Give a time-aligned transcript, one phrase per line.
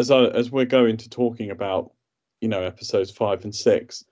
[0.00, 1.92] As I, as we're going to talking about,
[2.40, 4.04] you know, episodes five and six,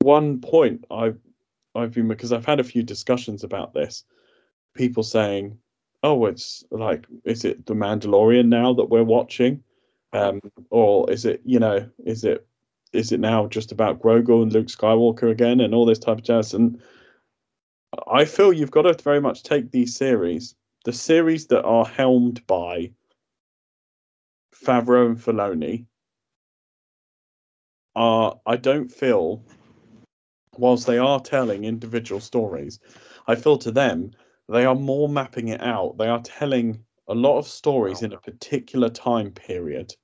[0.00, 1.18] one point I've
[1.74, 4.04] I've been because I've had a few discussions about this.
[4.74, 5.58] People saying,
[6.02, 9.64] "Oh, it's like, is it the Mandalorian now that we're watching,
[10.12, 12.46] um, or is it, you know, is it
[12.92, 16.24] is it now just about Grogu and Luke Skywalker again and all this type of
[16.24, 16.78] jazz?" And
[18.06, 22.46] I feel you've got to very much take these series, the series that are helmed
[22.46, 22.90] by
[24.64, 25.86] Favreau and Filoni
[27.94, 29.42] are I don't feel
[30.56, 32.78] whilst they are telling individual stories,
[33.26, 34.12] I feel to them
[34.48, 35.96] they are more mapping it out.
[35.98, 39.94] They are telling a lot of stories in a particular time period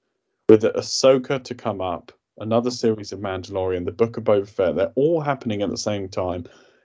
[0.49, 4.77] with Ahsoka to come up, another series of Mandalorian, the Book of Boba Fett.
[4.77, 6.45] They're all happening at the same time.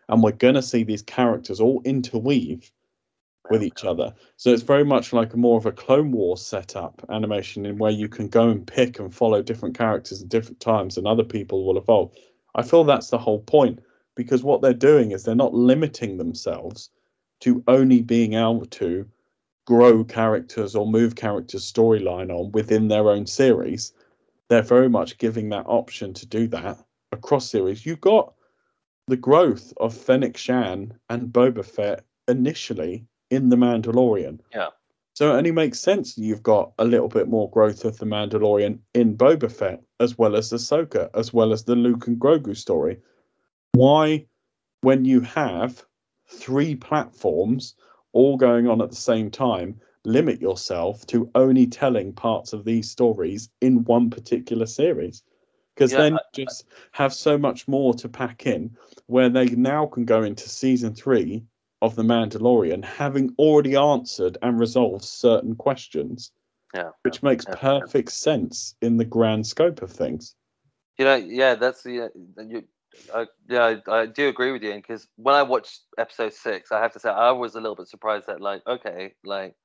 [0.09, 2.69] And we're going to see these characters all interweave
[3.49, 4.13] with each other.
[4.37, 7.91] So it's very much like a more of a Clone Wars setup animation in where
[7.91, 11.65] you can go and pick and follow different characters at different times and other people
[11.65, 12.13] will evolve.
[12.55, 13.79] I feel that's the whole point
[14.15, 16.89] because what they're doing is they're not limiting themselves
[17.41, 19.05] to only being able to
[19.65, 23.93] grow characters or move characters storyline on within their own series.
[24.49, 26.77] They're very much giving that option to do that
[27.11, 27.85] across series.
[27.85, 28.33] You've got
[29.07, 34.39] the growth of Fennec Shand and Boba Fett initially in The Mandalorian.
[34.53, 34.69] Yeah.
[35.13, 38.79] So it only makes sense you've got a little bit more growth of the Mandalorian
[38.95, 42.99] in Boba Fett, as well as Ahsoka, as well as the Luke and Grogu story.
[43.73, 44.25] Why,
[44.81, 45.85] when you have
[46.27, 47.75] three platforms
[48.11, 52.89] all going on at the same time, limit yourself to only telling parts of these
[52.89, 55.21] stories in one particular series?
[55.75, 59.85] Because yeah, then I, just have so much more to pack in, where they now
[59.85, 61.43] can go into season three
[61.83, 66.31] of the Mandalorian having already answered and resolved certain questions.
[66.73, 66.91] Yeah.
[67.03, 68.13] Which makes yeah, perfect yeah.
[68.13, 70.33] sense in the grand scope of things.
[70.97, 72.63] You know, yeah, that's the uh, you,
[73.13, 76.81] I, yeah, I, I, do agree with you because when I watched episode six, I
[76.81, 79.55] have to say I was a little bit surprised that like, okay, like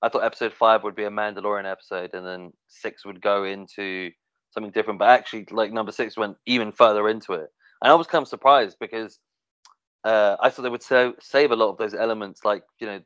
[0.00, 4.10] I thought episode five would be a Mandalorian episode, and then six would go into
[4.50, 5.00] something different.
[5.00, 7.50] But actually, like number six went even further into it,
[7.82, 9.18] and I was kind of surprised because
[10.04, 13.00] uh, I thought they would sa- save a lot of those elements, like you know,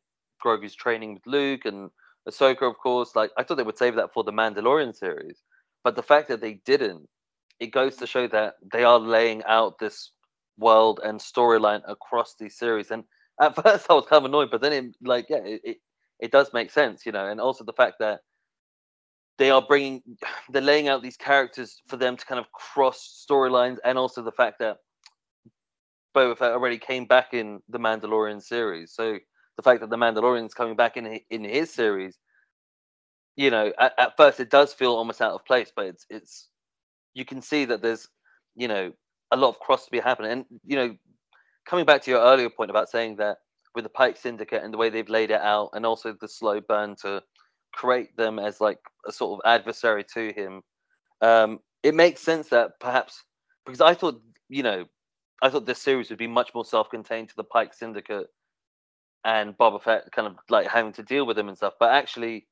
[0.45, 1.91] Grogu's training with Luke and
[2.29, 3.15] Ahsoka, of course.
[3.15, 5.43] Like I thought they would save that for the Mandalorian series,
[5.85, 7.09] but the fact that they didn't,
[7.61, 10.13] it goes to show that they are laying out this
[10.59, 12.91] world and storyline across these series.
[12.91, 13.05] And
[13.41, 15.77] at first, I was kind of annoyed, but then it, like, yeah, it, it,
[16.21, 17.27] it does make sense, you know.
[17.29, 18.21] And also the fact that
[19.39, 20.03] they are bringing,
[20.51, 24.33] they're laying out these characters for them to kind of cross storylines, and also the
[24.33, 24.79] fact that
[26.15, 28.93] Boba Fett already came back in the Mandalorian series.
[28.93, 29.19] So
[29.57, 32.19] the fact that the Mandalorian's coming back in in his series,
[33.37, 36.49] you know, at, at first it does feel almost out of place, but it's it's
[37.15, 38.09] you can see that there's
[38.57, 38.93] you know
[39.31, 40.33] a lot of cross to be happening.
[40.33, 40.97] And you know,
[41.67, 43.39] coming back to your earlier point about saying that
[43.75, 46.61] with the Pike Syndicate and the way they've laid it out, and also the slow
[46.61, 47.23] burn to
[47.73, 50.63] create them as like a sort of adversary to him,
[51.21, 53.25] um, it makes sense that perhaps
[53.67, 54.87] because I thought you know
[55.43, 58.27] I thought this series would be much more self-contained to the Pike Syndicate
[59.25, 61.75] and Boba Fett kind of like having to deal with them and stuff.
[61.79, 62.47] But actually,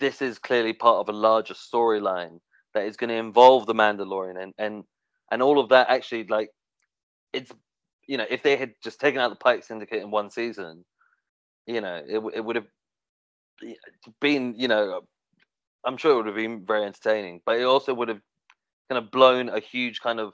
[0.00, 2.40] this is clearly part of a larger storyline
[2.74, 4.84] that is going to involve the Mandalorian and and
[5.30, 5.88] and all of that.
[5.90, 6.50] Actually, like
[7.32, 7.52] it's
[8.06, 10.84] you know, if they had just taken out the Pike Syndicate in one season,
[11.66, 12.66] you know, it it would have
[14.20, 15.02] been you know,
[15.84, 18.20] I'm sure it would have been very entertaining, but it also would have
[18.90, 20.32] kind of blown a huge kind of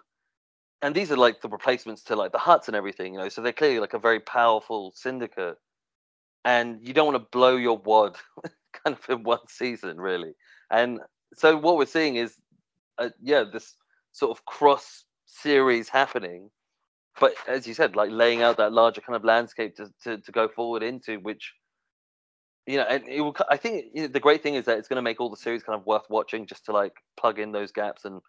[0.82, 3.28] and these are like the replacements to like the Hutts and everything, you know.
[3.28, 5.56] So they're clearly like a very powerful syndicate,
[6.44, 8.16] and you don't want to blow your wad
[8.84, 10.32] kind of in one season, really.
[10.70, 11.00] And
[11.34, 12.36] so what we're seeing is,
[12.98, 13.74] uh, yeah, this
[14.12, 16.50] sort of cross series happening,
[17.20, 20.32] but as you said, like laying out that larger kind of landscape to to, to
[20.32, 21.52] go forward into, which
[22.66, 23.36] you know, and it will.
[23.50, 25.36] I think you know, the great thing is that it's going to make all the
[25.36, 28.20] series kind of worth watching, just to like plug in those gaps and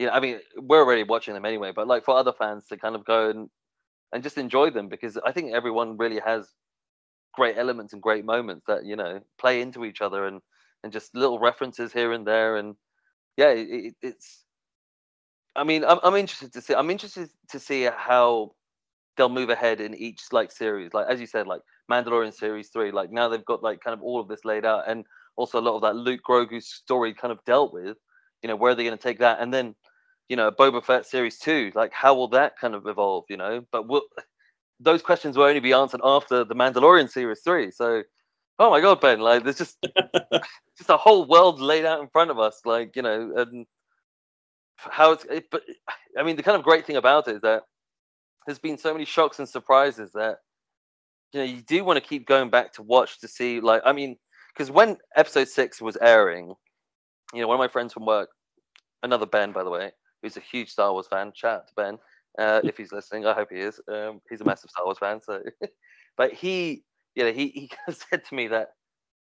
[0.00, 2.78] you know, I mean, we're already watching them anyway, but like for other fans to
[2.78, 3.50] kind of go and
[4.12, 6.48] and just enjoy them because I think everyone really has
[7.34, 10.40] great elements and great moments that you know play into each other and
[10.82, 12.76] and just little references here and there, and
[13.36, 14.44] yeah, it, it's.
[15.54, 16.74] I mean, I'm I'm interested to see.
[16.74, 18.52] I'm interested to see how
[19.16, 20.94] they'll move ahead in each like series.
[20.94, 21.60] Like as you said, like
[21.90, 22.90] Mandalorian series three.
[22.90, 25.04] Like now they've got like kind of all of this laid out, and
[25.36, 27.98] also a lot of that Luke Grogu story kind of dealt with.
[28.42, 29.40] You know, where are they going to take that?
[29.40, 29.74] And then,
[30.30, 31.72] you know, Boba Fett series two.
[31.74, 33.24] Like how will that kind of evolve?
[33.28, 34.02] You know, but will
[34.80, 37.70] those questions will only be answered after the Mandalorian series three.
[37.72, 38.04] So,
[38.60, 39.76] oh my god, Ben, like there's just
[40.78, 42.60] just a whole world laid out in front of us.
[42.64, 43.66] Like you know, and
[44.76, 45.24] how it's.
[45.24, 45.62] It, but
[46.16, 47.64] I mean, the kind of great thing about it is that
[48.46, 50.38] there's been so many shocks and surprises that
[51.32, 53.58] you know you do want to keep going back to watch to see.
[53.60, 54.16] Like, I mean,
[54.54, 56.54] because when episode six was airing,
[57.34, 58.28] you know, one of my friends from work,
[59.02, 59.90] another Ben, by the way,
[60.22, 61.32] who's a huge Star Wars fan.
[61.34, 61.98] Chat out to Ben
[62.38, 63.26] uh, if he's listening.
[63.26, 63.80] I hope he is.
[63.88, 65.20] Um, he's a massive Star Wars fan.
[65.20, 65.42] So,
[66.16, 66.84] but he,
[67.14, 68.70] you know, he he said to me that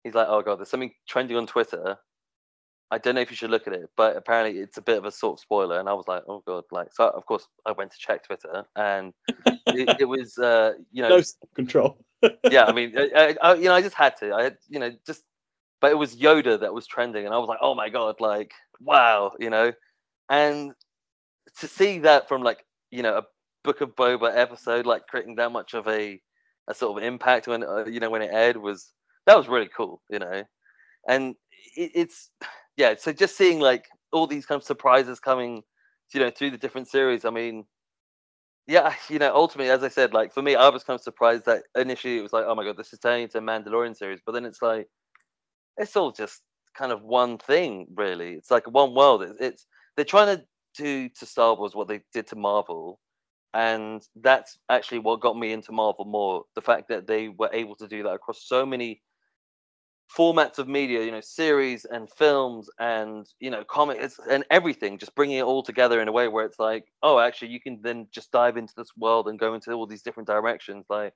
[0.03, 1.97] he's like, oh god, there's something trending on Twitter.
[2.89, 5.03] I don't know if you should look at it, but apparently it's a bit of
[5.03, 5.79] a sort of spoiler.
[5.79, 7.09] And I was like, oh god, like so.
[7.09, 9.13] Of course, I went to check Twitter, and
[9.67, 11.23] it, it, was, uh, you know, no
[11.53, 11.97] control.
[12.49, 14.33] yeah, I mean, I, I, you know, I just had to.
[14.33, 15.23] I had, you know, just,
[15.81, 18.53] but it was Yoda that was trending, and I was like, oh my god, like,
[18.79, 19.73] wow, you know,
[20.29, 20.73] and
[21.59, 23.23] to see that from like you know a
[23.63, 26.19] Book of Boba episode like creating that much of a
[26.69, 28.93] a sort of impact when uh, you know when it aired was
[29.25, 30.43] that was really cool, you know,
[31.07, 31.35] and
[31.75, 32.29] it, it's
[32.77, 32.95] yeah.
[32.97, 35.61] So just seeing like all these kind of surprises coming,
[36.13, 37.25] you know, through the different series.
[37.25, 37.65] I mean,
[38.67, 41.45] yeah, you know, ultimately, as I said, like for me, I was kind of surprised
[41.45, 44.19] that initially it was like, oh my god, this is turning into a Mandalorian series,
[44.25, 44.87] but then it's like
[45.77, 46.41] it's all just
[46.77, 48.33] kind of one thing, really.
[48.33, 49.23] It's like one world.
[49.23, 49.65] It's, it's
[49.95, 50.43] they're trying to
[50.77, 52.99] do to Star Wars what they did to Marvel,
[53.53, 56.43] and that's actually what got me into Marvel more.
[56.55, 59.01] The fact that they were able to do that across so many
[60.15, 65.15] formats of media, you know, series and films and you know comics and everything, just
[65.15, 68.07] bringing it all together in a way where it's like, oh, actually, you can then
[68.11, 70.85] just dive into this world and go into all these different directions.
[70.89, 71.13] Like,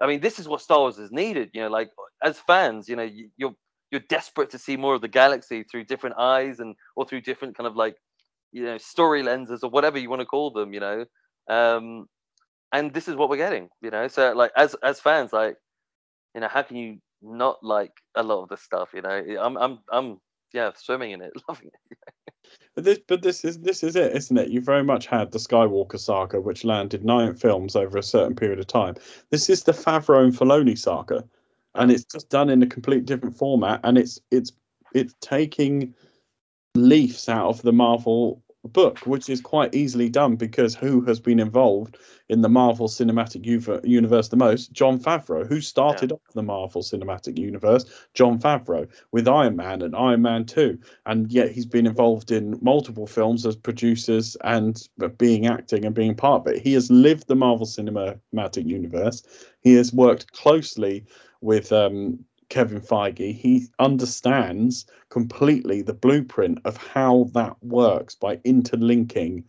[0.00, 1.50] I mean, this is what Star Wars is needed.
[1.54, 1.90] You know, like
[2.22, 3.54] as fans, you know, you're
[3.90, 7.56] you're desperate to see more of the galaxy through different eyes and or through different
[7.56, 7.96] kind of like
[8.52, 11.04] you know story lenses or whatever you want to call them you know?
[11.48, 12.06] Um
[12.72, 14.08] and this is what we're getting you know?
[14.08, 15.56] So like as as fans like
[16.34, 19.24] you know how can you not like a lot of the stuff you know?
[19.40, 20.18] I'm i'm i'm
[20.52, 21.98] yeah swimming in it loving it.
[22.74, 24.50] But this but this is this is it isn't it?
[24.50, 28.58] You very much had the skywalker saga which landed nine films over a certain period
[28.58, 28.96] of time.
[29.30, 31.24] This is the favreau and filoni saga
[31.74, 34.52] and it's just done in a complete different format and it's it's
[34.94, 35.94] it's taking
[36.74, 41.40] leaves out of the Marvel book, which is quite easily done because who has been
[41.40, 41.98] involved
[42.28, 43.44] in the Marvel Cinematic
[43.84, 44.72] Universe the most?
[44.72, 45.46] Jon Favreau.
[45.46, 46.14] Who started yeah.
[46.14, 47.84] off the Marvel Cinematic Universe?
[48.14, 50.78] Jon Favreau with Iron Man and Iron Man 2.
[51.06, 54.80] And yet he's been involved in multiple films as producers and
[55.18, 56.62] being acting and being part of it.
[56.62, 59.24] He has lived the Marvel Cinematic Universe.
[59.60, 61.04] He has worked closely
[61.40, 69.42] with um, Kevin Feige, he understands completely the blueprint of how that works by interlinking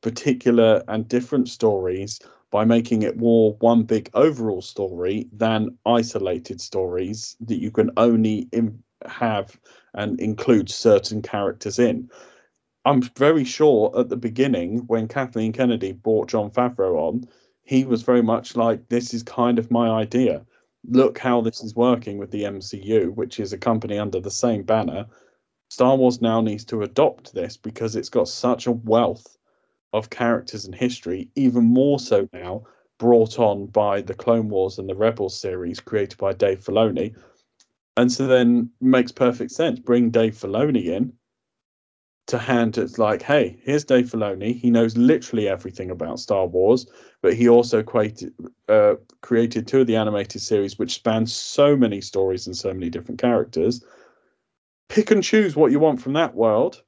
[0.00, 2.18] particular and different stories
[2.50, 8.48] by making it more one big overall story than isolated stories that you can only
[9.06, 9.56] have
[9.94, 12.10] and include certain characters in.
[12.84, 17.28] I'm very sure at the beginning when Kathleen Kennedy brought Jon Favreau on,
[17.62, 20.44] he was very much like, This is kind of my idea
[20.88, 24.62] look how this is working with the MCU, which is a company under the same
[24.62, 25.06] banner.
[25.68, 29.36] Star Wars now needs to adopt this because it's got such a wealth
[29.92, 32.64] of characters and history, even more so now
[32.98, 37.14] brought on by the Clone Wars and the Rebels series created by Dave Filoni.
[37.96, 39.78] And so then makes perfect sense.
[39.78, 41.12] Bring Dave Filoni in
[42.30, 44.58] to hand it's like, hey, here's Dave Filoni.
[44.58, 46.86] He knows literally everything about Star Wars,
[47.22, 48.32] but he also created,
[48.68, 52.88] uh, created two of the animated series, which span so many stories and so many
[52.88, 53.84] different characters.
[54.88, 56.82] Pick and choose what you want from that world,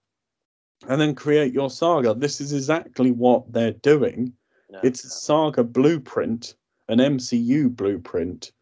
[0.88, 2.14] and then create your saga.
[2.14, 4.32] This is exactly what they're doing.
[4.70, 6.54] Yeah, it's a saga blueprint,
[6.88, 8.52] an MCU blueprint,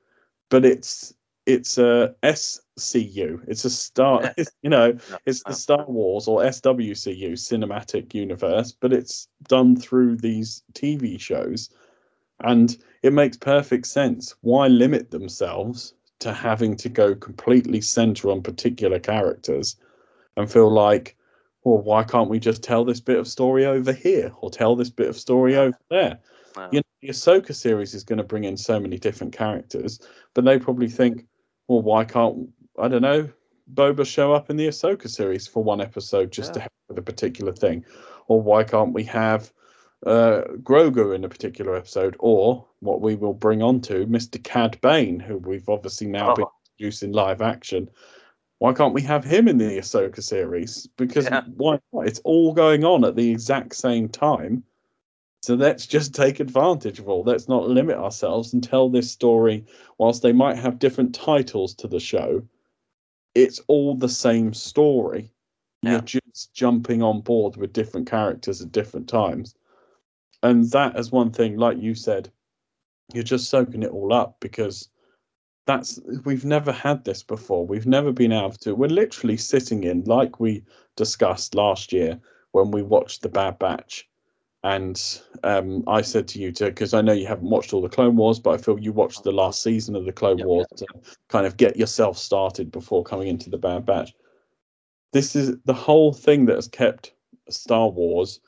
[0.48, 1.14] but it's
[1.52, 3.40] it's a SCU.
[3.46, 9.28] It's a Star, you know, it's the Star Wars or SWCU cinematic universe, but it's
[9.48, 11.70] done through these TV shows,
[12.40, 14.34] and it makes perfect sense.
[14.42, 19.76] Why limit themselves to having to go completely center on particular characters
[20.36, 21.16] and feel like,
[21.64, 24.90] well, why can't we just tell this bit of story over here or tell this
[24.90, 26.18] bit of story over there?
[26.56, 26.68] Wow.
[26.72, 30.00] You know, the Ahsoka series is going to bring in so many different characters,
[30.34, 31.26] but they probably think,
[31.70, 32.48] well, why can't
[32.78, 33.28] I don't know?
[33.72, 36.62] Boba show up in the Ahsoka series for one episode just to Yeah.
[36.64, 37.84] help with a particular thing?
[38.26, 39.52] Or why can't we have
[40.04, 42.16] uh, Grogu in a particular episode?
[42.18, 44.42] Or what we will bring on to Mr.
[44.42, 46.52] Cad Bane, who we've obviously now been Oh.
[46.74, 47.88] introduced in live action.
[48.58, 50.88] Why can't we have him in the Ahsoka series?
[50.96, 51.42] Because Yeah.
[51.56, 52.08] why not?
[52.08, 54.64] It's all going on at the exact same time.
[55.42, 57.22] So let's just take advantage of all.
[57.22, 59.64] Let's not limit ourselves and tell this story.
[59.98, 62.42] Whilst they might have different titles to the show,
[63.34, 65.32] it's all the same story.
[65.82, 65.92] Yeah.
[65.92, 69.54] You're just jumping on board with different characters at different times.
[70.42, 72.30] And that is one thing, like you said,
[73.12, 74.88] you're just soaking it all up because
[75.66, 77.66] that's we've never had this before.
[77.66, 78.74] We've never been able to.
[78.74, 80.64] We're literally sitting in, like we
[80.96, 82.20] discussed last year
[82.52, 84.08] when we watched the Bad Batch.
[84.62, 87.88] And um, I said to you, to because I know you haven't watched all the
[87.88, 90.66] Clone Wars, but I feel you watched the last season of the Clone Yep, Wars
[90.76, 90.86] to
[91.28, 94.12] kind of get yourself started before coming into the Bad Batch.
[95.12, 97.14] This is the whole thing that has kept
[97.48, 98.40] Star Wars,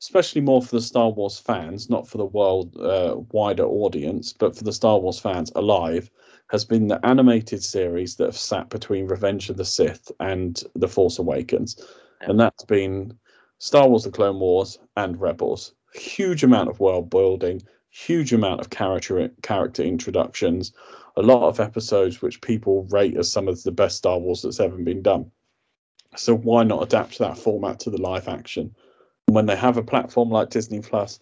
[0.00, 4.56] especially more for the Star Wars fans, not for the world uh, wider audience, but
[4.56, 6.10] for the Star Wars fans alive,
[6.50, 10.88] has been the animated series that have sat between Revenge of the Sith and The
[10.88, 11.76] Force Awakens.
[12.22, 12.30] Yeah.
[12.30, 13.12] And that's been
[13.58, 15.74] Star Wars The Clone Wars and Rebels.
[15.94, 20.72] Huge amount of world building, huge amount of character character introductions,
[21.16, 24.60] a lot of episodes which people rate as some of the best Star Wars that's
[24.60, 25.30] ever been done.
[26.16, 28.74] So why not adapt that format to the live action?
[29.26, 31.20] And when they have a platform like Disney Plus,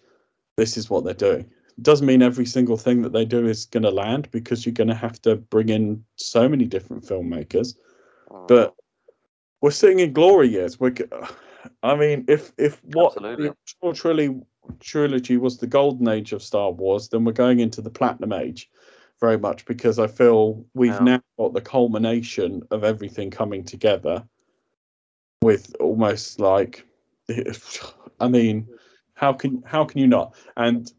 [0.55, 1.49] this is what they're doing.
[1.81, 4.87] Doesn't mean every single thing that they do is going to land because you're going
[4.87, 7.75] to have to bring in so many different filmmakers.
[8.29, 8.47] Mm.
[8.47, 8.75] But
[9.61, 10.79] we're sitting in glory years.
[10.79, 10.95] We're,
[11.83, 13.49] I mean, if if what Absolutely.
[13.49, 13.55] the
[14.01, 14.41] trilogy
[14.79, 18.69] trilogy was the golden age of Star Wars, then we're going into the platinum age,
[19.19, 20.99] very much because I feel we've Yeah.
[20.99, 24.27] now got the culmination of everything coming together,
[25.41, 26.85] with almost like,
[28.19, 28.67] I mean,
[29.13, 30.35] how can how can you not?
[30.55, 30.91] And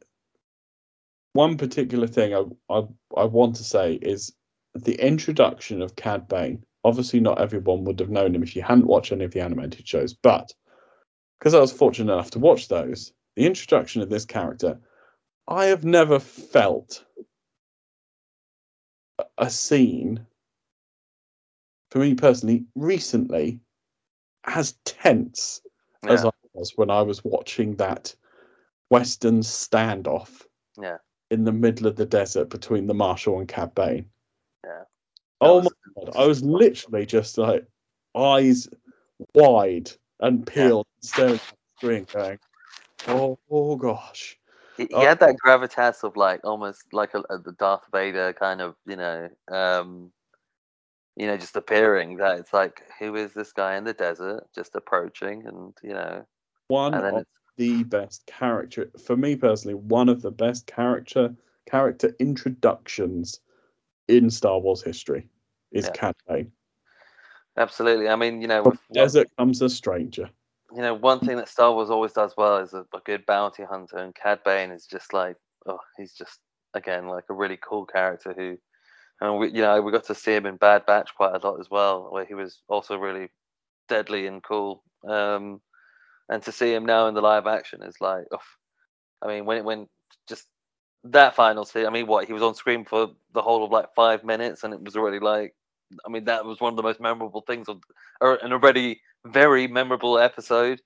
[1.34, 4.32] one particular thing I, I I want to say is
[4.74, 6.64] the introduction of Cad Bane.
[6.88, 9.86] Obviously, not everyone would have known him if you hadn't watched any of the animated
[9.86, 10.54] shows, but
[11.38, 14.80] because I was fortunate enough to watch those, the introduction of this character,
[15.48, 17.04] I have never felt
[19.36, 20.26] a- scene,
[21.90, 23.60] for me personally, recently,
[24.44, 25.60] as tense
[26.04, 26.30] as Yeah.
[26.30, 28.14] I was when I was watching that
[28.88, 30.46] Western standoff
[30.80, 30.96] Yeah.
[31.30, 34.10] in the middle of the desert between the Marshal and Cad Bane.
[34.64, 34.84] Yeah.
[35.40, 36.16] Oh That my god!
[36.16, 37.66] I was literally just like
[38.14, 38.68] eyes
[39.34, 39.90] wide
[40.20, 42.38] and peeled, staring at the screen, going,
[43.06, 44.38] "Oh, oh gosh!"
[44.76, 45.00] He, he Oh.
[45.02, 48.96] had that gravitas of like almost like a, a the Darth Vader kind of, you
[48.96, 50.12] know, um,
[51.16, 52.16] you know, just appearing.
[52.16, 56.24] That it's like, who is this guy in the desert, just approaching, and you know,
[56.68, 59.74] One and then of it's, the best character for me personally.
[59.74, 61.34] One of the best character
[61.66, 63.40] character introductions
[64.08, 65.28] in Star Wars history
[65.72, 65.92] is Yeah.
[65.92, 66.50] Cad Bane.
[67.56, 68.08] absolutely.
[68.08, 70.28] I mean, you know, From with the one- desert comes a stranger.
[70.74, 73.64] you know, one thing that Star Wars always does well is a, a good bounty
[73.64, 75.36] hunter, and Cad Bane is just like,
[75.66, 76.40] oh, he's just
[76.74, 78.58] again like a really cool character who,
[79.20, 81.58] and we, you know, we got to see him in Bad Batch quite a lot
[81.60, 83.28] as well, where he was also really
[83.88, 84.82] deadly and cool.
[85.08, 85.60] Um,
[86.28, 88.38] and to see him now in the live action is like, oh,
[89.22, 89.88] I mean, when it when
[91.12, 93.94] that final scene, I mean, what he was on screen for the whole of like
[93.94, 95.54] five minutes, and it was already like,
[96.06, 97.82] I mean, that was one of the most memorable things of,
[98.20, 100.80] or an already very memorable episode.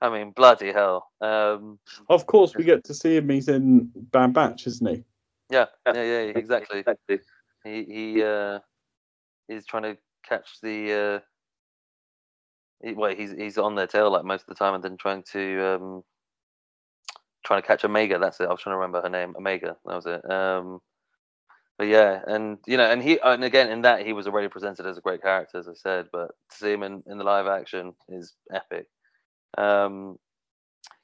[0.00, 1.08] I mean, bloody hell.
[1.20, 3.28] Um, Of course, we get to see him.
[3.28, 5.04] He's in Bad Batch, isn't he?
[5.50, 6.84] yeah, yeah, yeah, exactly.
[7.64, 8.58] He he uh,
[9.46, 9.96] he's trying to
[10.28, 10.92] catch the.
[10.92, 14.96] Uh, he, well, he's he's on their tail like most of the time, and then
[14.96, 16.04] trying to um,
[17.44, 18.18] trying to catch Omega.
[18.18, 18.44] That's it.
[18.44, 19.34] I was trying to remember her name.
[19.36, 19.76] Omega.
[19.84, 20.30] That was it.
[20.30, 20.80] Um,
[21.78, 24.86] but yeah, and you know, and he and again in that he was already presented
[24.86, 26.06] as a great character, as I said.
[26.12, 28.86] But to see him in, in the live action is epic.
[29.58, 30.18] Um,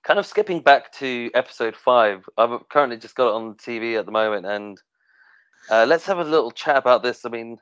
[0.05, 2.25] kind of skipping back to episode five.
[2.37, 4.81] I've currently just got it on TV at the moment, and
[5.71, 7.25] uh, let's have a little chat about this.
[7.25, 7.59] I mean,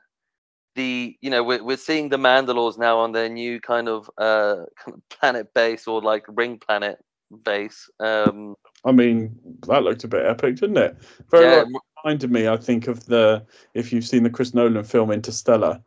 [0.75, 4.63] the you know we're we're seeing the Mandalores now on their new kind of uh
[4.77, 6.99] kind of planet base or like ring planet
[7.43, 7.89] base.
[7.99, 8.55] Um,
[8.85, 10.97] I mean, that looked a bit epic, didn't it?
[11.29, 14.83] Very yeah, much reminded me, I think, of the if you've seen the Chris Nolan
[14.83, 15.81] film Interstellar.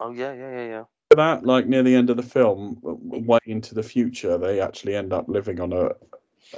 [0.00, 0.84] oh yeah, yeah, yeah, yeah.
[1.10, 5.12] That, like near the end of the film, way into the future, they actually end
[5.12, 5.90] up living on a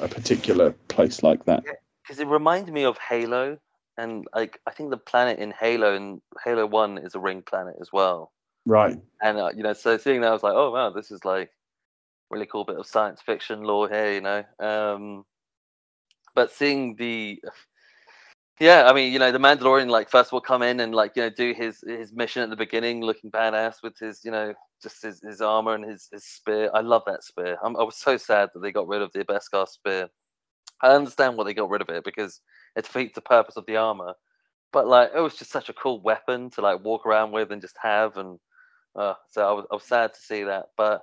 [0.00, 1.64] a particular place like that.
[2.02, 3.58] Because it reminded me of Halo,
[3.96, 7.76] and like I think the planet in Halo and Halo One is a ring planet
[7.80, 8.32] as well.
[8.66, 8.98] Right.
[9.22, 11.50] And uh, you know, so seeing that, I was like, oh wow, this is like
[12.30, 14.44] really cool bit of science fiction lore here, you know.
[14.60, 15.24] Um,
[16.34, 17.40] but seeing the
[18.60, 21.22] yeah, I mean, you know, the Mandalorian, like, first all, come in and like, you
[21.22, 25.02] know, do his his mission at the beginning, looking badass with his, you know, just
[25.02, 26.70] his, his armor and his, his spear.
[26.74, 27.56] I love that spear.
[27.62, 30.08] I'm, I was so sad that they got rid of the Beskar spear.
[30.82, 32.40] I understand why they got rid of it because
[32.76, 34.14] it defeats the purpose of the armor.
[34.72, 37.62] But like, it was just such a cool weapon to like walk around with and
[37.62, 38.16] just have.
[38.16, 38.38] And
[38.96, 40.66] uh, so I was, I was sad to see that.
[40.76, 41.02] But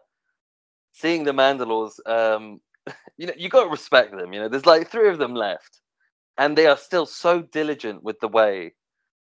[0.96, 2.62] seeing the Mandalores, um,
[3.18, 4.34] you know, you got to respect them.
[4.34, 5.82] You know, there's like three of them left,
[6.38, 8.74] and they are still so diligent with the way,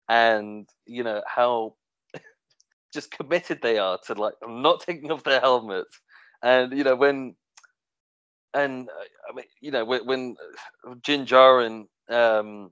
[0.10, 1.76] and you know how
[2.94, 6.00] just committed they are to like not taking off their helmets,
[6.44, 7.36] and you know when,
[8.54, 10.36] and uh, I mean, you know when, when
[11.04, 12.72] Din Djarin, um,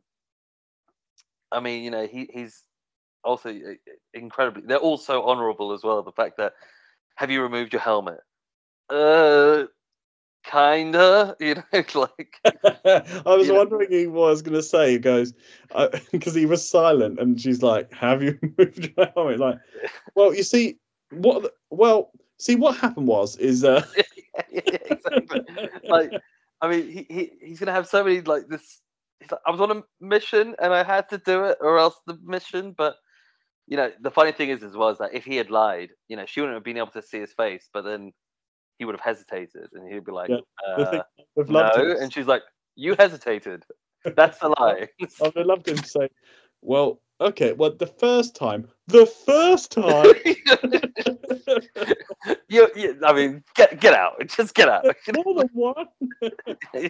[1.51, 2.63] I mean, you know he he's
[3.23, 3.73] also uh,
[4.13, 4.63] incredibly.
[4.65, 6.03] They're also honourable as well.
[6.03, 6.53] The fact that
[7.17, 8.19] have you removed your helmet?
[8.91, 9.65] Uh,
[10.43, 11.35] kinda.
[11.39, 11.63] You know,
[11.95, 14.91] like I was You know- wondering what I was going to say.
[14.93, 15.33] He goes,
[16.11, 19.57] because he was silent, and she's like, "Have you moved your helmet?" Like,
[20.15, 20.77] well, you see,
[21.11, 21.53] what?
[21.69, 23.85] Well, see, what happened was is uh,
[24.51, 25.41] yeah, exactly.
[25.87, 26.11] Like,
[26.61, 28.81] I mean, he, he he's gonna have so many like this.
[29.19, 31.95] He's like, I was on a mission and I had to do it, or else
[32.07, 32.73] the mission.
[32.77, 32.95] But
[33.67, 36.17] you know, the funny thing is, as well, is that if he had lied, you
[36.17, 38.11] know, she wouldn't have been able to see his face, but then
[38.81, 41.03] he would have hesitated, and he'd be like, Yeah, uh,
[41.37, 41.97] "No," him.
[42.01, 42.41] and she's like,
[42.75, 43.63] "You hesitated.
[44.15, 44.89] That's a lie."
[45.23, 46.09] I've loved him say,
[46.63, 50.15] "Well, okay, well, the first time, the first time."
[52.49, 54.83] you, you, I mean, get get out, just get out.
[55.13, 55.85] More than one.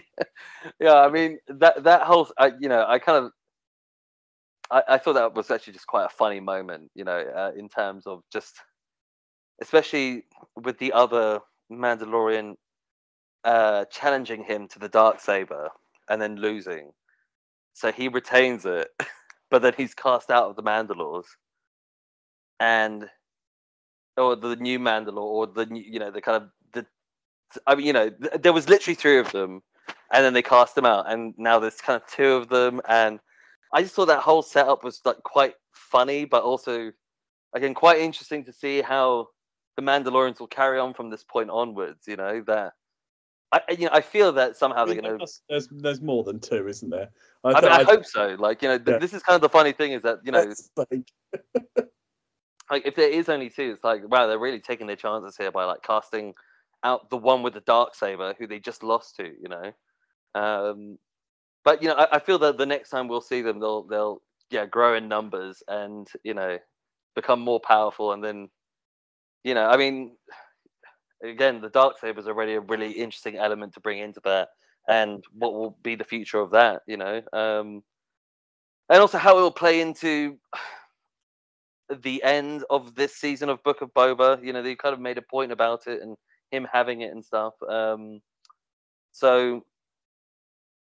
[0.80, 3.32] yeah, I mean that that whole, I, you know, I kind of,
[4.70, 7.68] I, I thought that was actually just quite a funny moment, you know, uh, in
[7.68, 8.54] terms of just,
[9.60, 10.24] especially
[10.56, 11.42] with the other
[11.78, 12.56] Mandalorian
[13.44, 15.70] uh, challenging him to the dark saber
[16.08, 16.92] and then losing,
[17.74, 18.88] so he retains it,
[19.50, 21.26] but then he's cast out of the Mandalores,
[22.60, 23.08] and
[24.16, 26.86] or the new Mandalore, or the new, you know, the kind of the,
[27.66, 29.62] I mean, you know, th- there was literally three of them,
[30.12, 33.20] and then they cast them out, and now there's kind of two of them, and
[33.72, 36.92] I just thought that whole setup was like quite funny, but also
[37.54, 39.28] again quite interesting to see how
[39.76, 42.06] the Mandalorians will carry on from this point onwards.
[42.06, 42.72] You know that.
[43.52, 46.40] I, I- you know, I feel that somehow they're going to There's there's more than
[46.40, 47.10] two, isn't there?
[47.44, 48.36] I mean, I hope so.
[48.38, 48.98] Like, you know, th- Yeah.
[48.98, 51.12] this is kind of the funny thing is that you know, like-
[52.70, 55.50] like if there is only two, it's like wow, they're really taking their chances here
[55.50, 56.34] by like casting
[56.84, 59.24] out the one with the dark saber who they just lost to.
[59.24, 59.72] You know,
[60.34, 60.98] um,
[61.64, 64.22] but you know, I, I feel that the next time we'll see them, they'll they'll
[64.50, 66.58] yeah grow in numbers and you know
[67.14, 68.48] become more powerful, and then
[69.44, 70.16] you know, I mean,
[71.22, 74.48] again, the dark saber is already a really interesting element to bring into that,
[74.88, 76.82] and what will be the future of that.
[76.86, 77.22] You know.
[77.32, 77.82] Um,
[78.88, 80.38] and also how it will play into
[82.02, 84.44] the end of this season of Book of Boba.
[84.44, 86.16] You know, they kind of made a point about it and
[86.50, 87.54] him having it and stuff.
[87.68, 88.20] Um,
[89.12, 89.64] so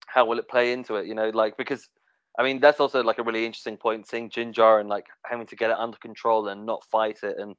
[0.07, 1.05] how will it play into it?
[1.05, 1.87] You know, like because
[2.37, 4.07] I mean that's also like a really interesting point.
[4.07, 7.55] Seeing Din and like having to get it under control and not fight it, and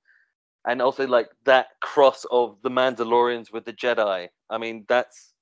[0.66, 4.28] and also like that cross of the Mandalorians with the Jedi.
[4.50, 5.32] I mean that's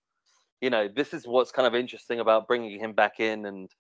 [0.60, 3.70] you know this is what's kind of interesting about bringing him back in and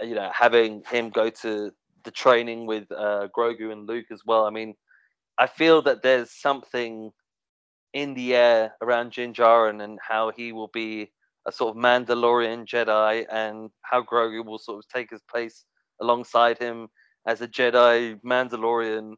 [0.00, 1.70] you know having him go to
[2.04, 4.44] the training with uh, Grogu and Luke as well.
[4.44, 4.74] I mean,
[5.38, 7.10] I feel that there's something
[7.92, 11.10] in the air around Din Djarin and how he will be
[11.46, 15.64] a sort of Mandalorian Jedi, and how Grogu will sort of take his place
[16.00, 16.88] alongside him
[17.26, 19.14] as a Jedi Mandalorian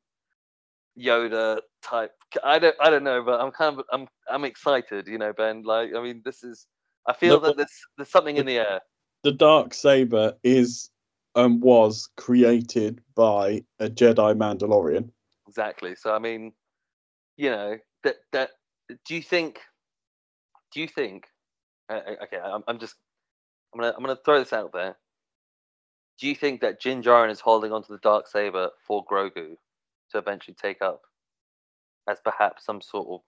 [0.99, 2.13] Yoda type.
[2.45, 5.63] I don't, I don't know, but I'm kind of, I'm, I'm excited, you know, Ben.
[5.63, 6.67] Like, I mean, this is,
[7.07, 8.81] I feel Look, that there's, there's something in the air.
[9.23, 10.91] the dark saber is
[11.35, 15.11] um was created by a Jedi Mandalorian.
[15.49, 16.53] exactly so i mean
[17.37, 18.51] you know that that
[19.07, 19.61] do you think
[20.73, 21.27] do you think
[21.91, 22.95] uh, uh, okay I'm, I'm just
[23.73, 24.97] i'm gonna i'm gonna throw this out there
[26.19, 29.57] do you think that Din Djarin is holding onto the dark saber for Grogu
[30.11, 31.03] to eventually take up
[32.09, 33.21] as perhaps some sort of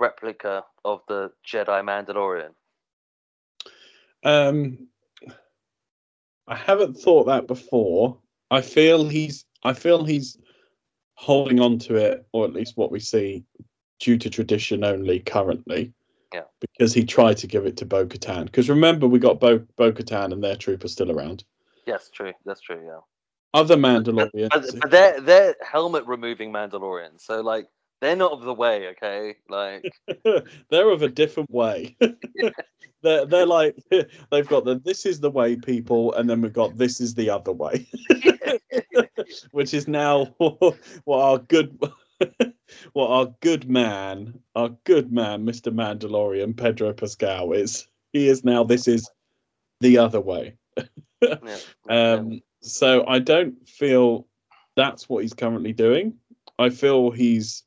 [0.00, 2.50] replica of the Jedi Mandalorian?
[4.24, 4.88] Um,
[6.46, 8.18] I haven't thought that before.
[8.50, 10.38] I feel he's I feel he's
[11.14, 13.44] holding on to it, or at least what we see,
[13.98, 15.92] due to tradition only currently.
[16.32, 16.42] Yeah.
[16.60, 18.46] Because he tried to give it to Bo Katan.
[18.46, 21.44] Because remember, we got Bo Bo Katan and their troopers still around.
[21.86, 22.32] Yes, true.
[22.44, 22.82] That's true.
[22.84, 23.00] Yeah.
[23.54, 24.48] Other Mandalorians.
[24.50, 27.66] But, but they're they're helmet removing Mandalorians, so like
[28.00, 29.36] they're not of the way, okay?
[29.48, 29.90] Like
[30.70, 31.96] they're of a different way.
[33.02, 33.76] they're they're like
[34.30, 37.30] they've got the this is the way people, and then we've got this is the
[37.30, 37.86] other way,
[39.50, 41.78] which is now what our good
[42.92, 45.72] what our good man, our good man, Mr.
[45.72, 47.86] Mandalorian, Pedro Pascal is.
[48.12, 48.64] He is now.
[48.64, 49.10] This is
[49.80, 50.56] the other way.
[51.20, 51.58] yeah,
[51.88, 54.26] Um, so I don't feel
[54.76, 56.14] that's what he's currently doing.
[56.58, 57.64] I feel he's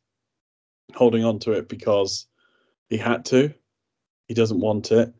[0.93, 2.27] holding on to it because
[2.89, 3.53] he had to.
[4.27, 5.13] He doesn't want it,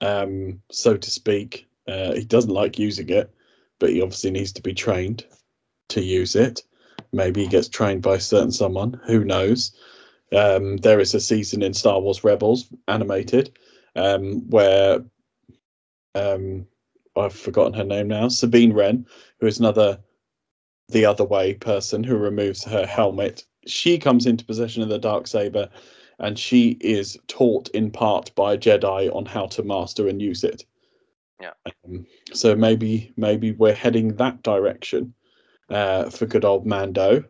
[0.00, 1.68] um, so to speak.
[1.88, 3.32] Uh, he doesn't like using it,
[3.78, 5.24] but he obviously needs to be trained
[5.88, 6.62] to use it.
[7.12, 9.00] Maybe he gets trained by a certain someone.
[9.06, 9.72] Who knows?
[10.34, 13.56] Um, there is a season in Star Wars Rebels animated
[13.96, 15.04] um, where
[16.14, 16.66] um,
[17.16, 18.28] I've forgotten her name now.
[18.28, 19.06] Sabine Wren,
[19.40, 19.98] who is another
[20.88, 23.44] the other way person who removes her helmet.
[23.66, 25.68] She comes into possession of the dark saber,
[26.18, 30.44] and she is taught in part by a Jedi on how to master and use
[30.44, 30.64] it.
[31.40, 31.52] Yeah.
[31.84, 35.14] Um, so maybe maybe we're heading that direction
[35.70, 37.24] uh, for good old Mando.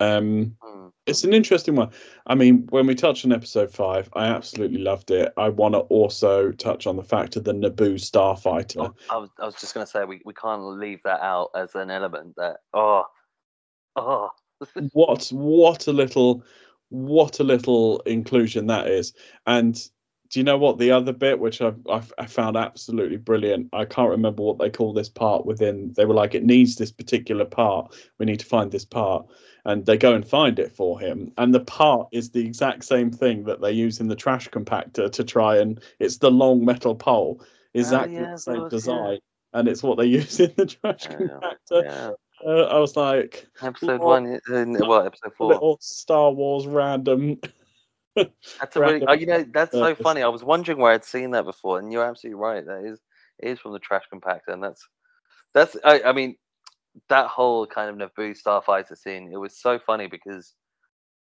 [0.00, 0.71] Um, Hmm.
[1.06, 1.90] It's an interesting one.
[2.26, 5.32] I mean, when we touched on episode five, I absolutely loved it.
[5.36, 8.94] I want to also touch on the fact of the Naboo starfighter.
[9.10, 11.90] I was, I was just gonna say we, we can't leave that out as an
[11.90, 13.04] element that oh
[13.96, 14.30] oh
[14.92, 16.42] what what a little
[16.88, 19.12] what a little inclusion that is
[19.46, 19.88] and
[20.30, 23.84] do you know what the other bit which I've, I've i found absolutely brilliant i
[23.84, 27.44] can't remember what they call this part within they were like it needs this particular
[27.44, 29.26] part we need to find this part
[29.64, 31.32] and they go and find it for him.
[31.38, 35.10] And the part is the exact same thing that they use in the trash compactor
[35.12, 37.42] to try and it's the long metal pole.
[37.74, 38.78] Exactly yeah, the same course, yeah.
[38.78, 39.18] design?
[39.54, 41.84] And it's what they use in the trash Yeah, compactor.
[41.84, 42.10] Yeah
[42.44, 44.22] uh, i was like episode What?
[44.22, 45.48] one uh, what episode four.
[45.48, 47.38] Little Star Wars random.
[48.16, 50.22] that's a really random oh, you know that's so funny.
[50.22, 53.00] I was wondering where I'd seen that before and you're absolutely right that is
[53.38, 54.86] is from the trash compactor and that's
[55.54, 56.36] that's I, I mean
[57.08, 60.54] that whole kind of Naboo starfighter scene it was so funny because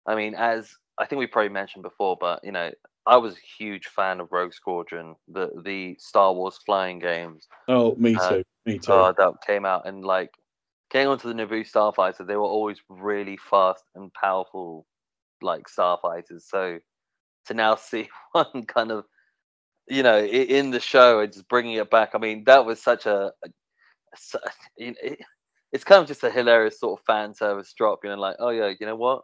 [0.08, 2.71] I mean as I think we probably mentioned before but you know
[3.06, 7.95] I was a huge fan of Rogue Squadron the the Star Wars flying games Oh,
[7.95, 8.43] me Uh, too.
[8.65, 8.91] Me too.
[8.93, 10.32] uh, that came out and like
[10.91, 14.86] getting onto the Naboo starfighter, they were always really fast and powerful,
[15.41, 16.41] like starfighters.
[16.41, 16.80] So
[17.47, 19.06] to now see one kind of,
[19.88, 23.06] you know, in the show and just bringing it back, I mean, that was such
[23.06, 23.49] a, a
[24.15, 24.39] su-
[24.78, 25.19] you know, it,
[25.76, 28.48] it's kind of just a hilarious sort of fan service drop, you know, like, oh
[28.50, 29.24] yeah, you know what?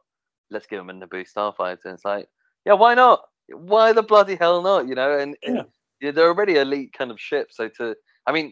[0.50, 1.86] Let's give them a Naboo starfighter.
[1.86, 2.28] And it's like,
[2.66, 3.22] yeah, why not?
[3.48, 4.86] Why the bloody hell not?
[4.86, 5.64] You know, and, and Yeah.
[6.02, 7.56] yeah, they're already elite kind of ships.
[7.56, 7.96] So to,
[8.28, 8.52] I mean,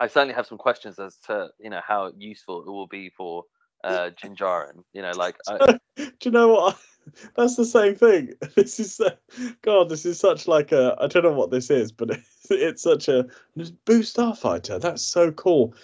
[0.00, 3.44] I certainly have some questions as to you know how useful it will be for
[3.84, 4.82] uh Din Djarin.
[4.92, 6.76] You know, like I, Do you know what?
[7.36, 8.32] That's the same thing.
[8.56, 9.14] This is uh,
[9.62, 9.88] God.
[9.88, 10.96] This is such like a.
[11.00, 13.24] I don't know what this is, but it's, it's such a
[13.54, 14.80] Boo Starfighter.
[14.80, 15.74] That's so cool.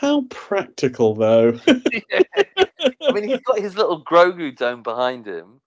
[0.00, 1.58] How practical though.
[1.68, 5.60] I mean, he's got his little Grogu dome behind him,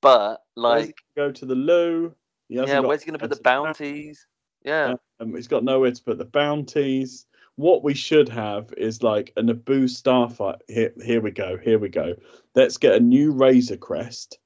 [0.00, 2.14] but like, go to the loo.
[2.48, 3.84] He yeah, where's he going to put the anywhere to go.
[3.84, 4.26] bounties?
[4.64, 7.26] Yeah, Um, he's got nowhere to put the bounties.
[7.56, 10.58] What we should have is like a Naboo Starfighter.
[10.68, 11.56] Here, here we go.
[11.58, 12.14] Here we go.
[12.54, 14.38] Let's get a new Razor Crest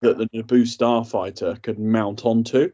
[0.00, 2.70] that the Naboo Starfighter could mount onto.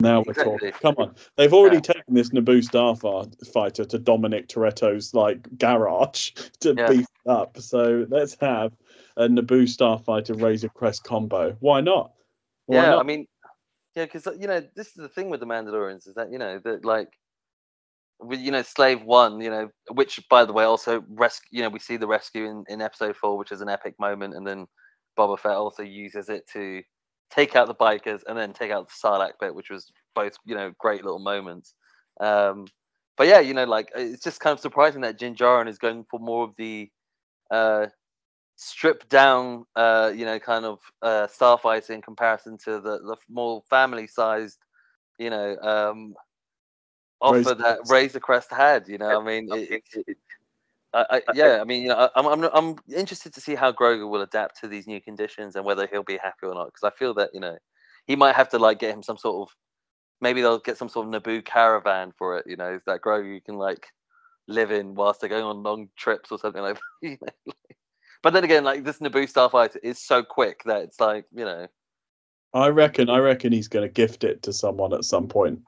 [0.00, 0.72] Now we're talking.
[0.72, 1.94] Come on, they've already Yeah.
[1.94, 6.30] taken this Naboo Starfighter to Dominic Toretto's like garage
[6.60, 6.88] to Yeah.
[6.88, 7.58] beef it up.
[7.58, 8.72] So let's have
[9.16, 11.56] a Naboo Starfighter Razor Crest combo.
[11.60, 12.12] Why not?
[12.66, 12.90] Why yeah.
[12.90, 13.00] not?
[13.00, 13.26] I mean,
[13.94, 16.60] yeah, because you know this is the thing with the Mandalorians is that you know
[16.64, 17.08] that like.
[18.20, 21.58] With you know, Slave One, you know, which by the way also rescue.
[21.58, 24.34] You know, we see the rescue in, in Episode Four, which is an epic moment,
[24.34, 24.66] and then
[25.18, 26.80] Boba Fett also uses it to
[27.34, 30.54] take out the bikers and then take out the Sarlacc bit, which was both you
[30.54, 31.74] know great little moments.
[32.20, 32.66] Um,
[33.16, 36.04] but yeah, you know, like it's just kind of surprising that Din Djarin is going
[36.10, 36.90] for more of the
[37.50, 37.86] uh,
[38.56, 43.62] stripped down, uh, you know, kind of uh, starfighter in comparison to the the more
[43.70, 44.58] family sized,
[45.18, 46.14] you know, um,
[47.20, 47.92] offer Razor that Crest.
[47.92, 48.88] Razor Crest had.
[48.88, 50.18] You know, I mean, it, it, it,
[50.94, 54.08] I, I, yeah, I mean, you know, I'm, I'm I'm interested to see how Grogu
[54.08, 56.66] will adapt to these new conditions and whether he'll be happy or not.
[56.66, 57.58] Because I feel that you know,
[58.06, 59.54] he might have to like get him some sort of,
[60.20, 62.46] maybe they'll get some sort of Naboo caravan for it.
[62.46, 63.86] You know, that Grogu can like
[64.46, 66.76] live in whilst they're going on long trips or something like.
[66.76, 66.82] that.
[67.02, 67.76] you know, like-
[68.22, 71.66] But then again, like this Naboo starfighter is so quick that it's like you know,
[72.54, 73.10] I reckon.
[73.10, 75.60] I reckon he's going to gift it to someone at some point.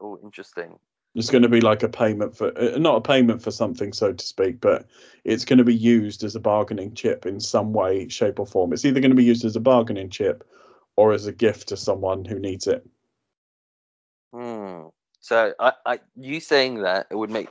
[0.00, 0.78] oh, interesting.
[1.14, 4.12] It's going to be like a payment for uh, not a payment for something, so
[4.12, 4.86] to speak, but
[5.24, 8.72] it's going to be used as a bargaining chip in some way, shape, or form.
[8.72, 10.48] It's either going to be used as a bargaining chip
[10.96, 12.88] or as a gift to someone who needs it.
[14.32, 14.86] Hmm.
[15.18, 17.48] So, I, I, you saying that it would make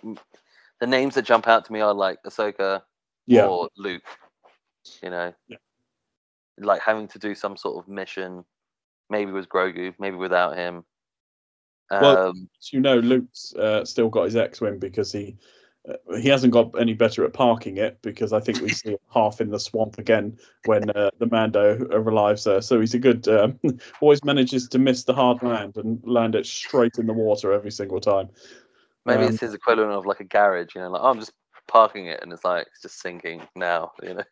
[0.80, 2.82] the names that jump out to me are like Ahsoka
[3.28, 4.04] Yeah, or Luke.
[5.04, 5.58] You know, Yeah.
[6.58, 8.46] like having to do some sort of mission,
[9.10, 10.86] maybe with Grogu, maybe without him.
[11.92, 15.38] Well- Um, you know, Luke's uh, still got his X-wing because he
[15.88, 18.98] uh, he hasn't got any better at parking it because I think we see him
[19.14, 22.62] half in the swamp again when uh, the Mando arrives there.
[22.62, 23.58] So he's a good um,
[24.02, 27.72] always manages to miss the hard land and land it straight in the water every
[27.72, 28.30] single time.
[29.06, 30.76] maybe um, it's his equivalent of like a garage.
[30.76, 31.32] You know, like oh, I'm just
[31.68, 33.94] parking it, and it's like it's just sinking now.
[34.04, 34.24] You know,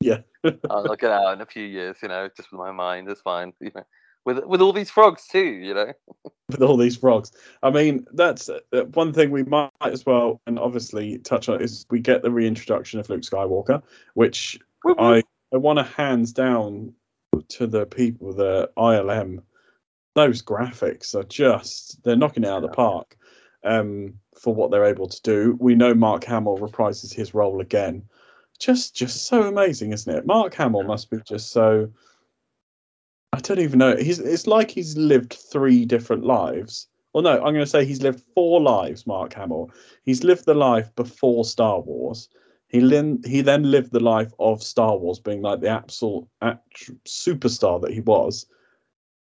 [0.00, 0.18] Yeah.
[0.44, 1.98] I'll, I'll get out in a few years.
[2.02, 3.52] You know, just with my mind, it's fine.
[3.60, 3.84] You know,
[4.28, 5.40] with with all these frogs too.
[5.40, 5.92] You know.
[6.50, 7.32] with all these frogs.
[7.62, 11.86] I mean, that's uh, one thing we might as well, and obviously touch on is
[11.90, 13.82] we get the reintroduction of Luke Skywalker,
[14.14, 14.60] which
[14.98, 16.92] I I want to hands down
[17.48, 19.42] to the people, the ILM.
[20.14, 23.16] Those graphics are just they're knocking it out of the park
[23.64, 25.56] um, for what they're able to do.
[25.58, 28.02] We know Mark Hamill reprises his role again.
[28.58, 30.26] Just just so amazing, isn't it?
[30.26, 31.90] Mark Hamill must be just so
[33.32, 33.96] I don't even know.
[33.96, 36.88] He's it's like he's lived three different lives.
[37.12, 39.06] Well, no, I'm going to say he's lived four lives.
[39.06, 39.70] Mark Hamill.
[40.04, 42.28] He's lived the life before Star Wars.
[42.68, 46.26] He then he then lived the life of Star Wars, being like the absolute
[47.06, 48.46] superstar that he was.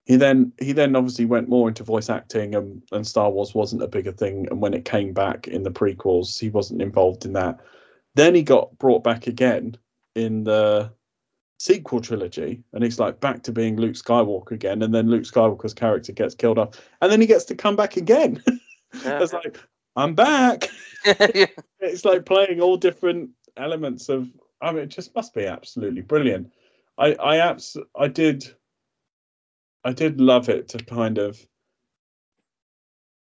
[0.05, 3.83] He then he then obviously went more into voice acting, and, and Star Wars wasn't
[3.83, 4.47] a bigger thing.
[4.49, 7.59] And when it came back in the prequels, he wasn't involved in that.
[8.15, 9.77] Then he got brought back again
[10.15, 10.91] in the
[11.57, 15.73] sequel trilogy and he's like back to being Luke Skywalker again and then Luke Skywalker's
[15.73, 18.43] character gets killed off and then he gets to come back again
[19.03, 19.21] Yeah.
[19.21, 19.59] it's like
[19.97, 20.69] I'm back
[21.05, 21.47] yeah.
[21.79, 24.29] it's like playing all different elements of
[24.61, 26.51] I mean it just must be absolutely brilliant
[26.97, 28.45] I I abs I did
[29.83, 31.45] I did love it to kind of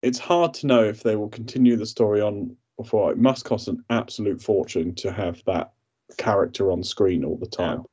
[0.02, 3.68] it's hard to know if they will continue the story on before it must cost
[3.68, 5.72] an absolute fortune to have that
[6.18, 7.84] character on screen all the time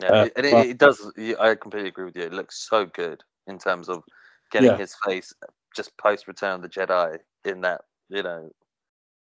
[0.00, 1.12] Yeah, Uh, and it, but- it does.
[1.38, 2.22] I completely agree with you.
[2.22, 4.02] It looks so good in terms of
[4.50, 4.76] getting Yeah.
[4.78, 5.32] his face
[5.74, 8.50] just post Return of the Jedi in that you know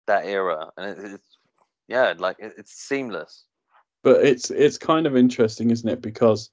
[0.08, 1.38] that era, and it, it's
[1.88, 3.46] yeah, like it, it's seamless.
[4.04, 6.52] but it's it's kind of interesting isn't it because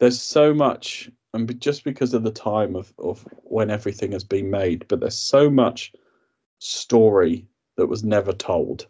[0.00, 4.50] there's so much and just because of the time of, of when everything has been
[4.50, 5.92] made but there's so much
[6.58, 8.88] story that was never told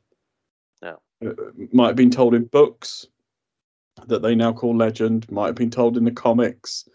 [0.82, 0.96] Yeah.
[1.20, 3.06] it might have been told in books
[4.06, 6.88] that they now call legend might have been told in the comics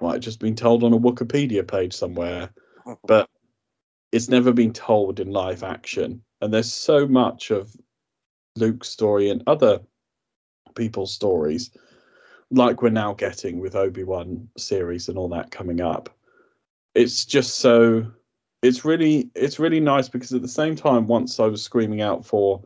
[0.00, 2.50] might have just been told on a wikipedia page somewhere
[3.06, 3.28] but
[4.14, 6.22] it's never been told in live action.
[6.40, 7.74] And there's so much of
[8.56, 9.80] luke's story and other
[10.76, 11.72] people's stories
[12.52, 16.08] like we're now getting with obi-wan series and all that coming up.
[16.94, 18.06] It's just so
[18.62, 22.24] it's really it's really nice because at the same time once i was screaming out
[22.24, 22.62] for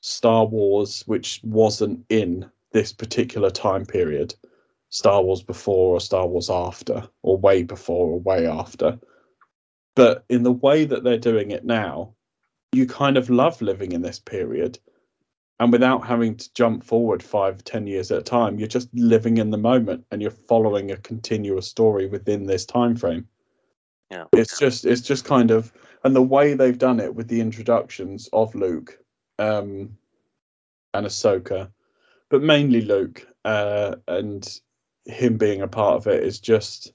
[0.00, 4.34] star wars which wasn't in this particular time period
[4.90, 8.98] star wars before or star wars after or way before or way after.
[9.94, 12.14] But in the way that they're doing it now
[12.72, 14.78] you kind of love living in this period.
[15.58, 19.38] And without having to jump forward five ten years at a time you're just living
[19.38, 23.26] in the moment and you're following a continuous story within this time frame.
[24.10, 24.24] Yeah.
[24.32, 28.28] it's just it's just kind of and the way they've done it with the introductions
[28.32, 28.98] of luke
[29.38, 29.96] um
[30.94, 31.70] and ahsoka
[32.30, 34.60] but mainly luke uh and
[35.04, 36.92] him being a part of it is just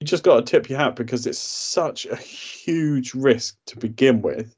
[0.00, 4.22] you just got to tip your hat because it's such a huge risk to begin
[4.22, 4.54] with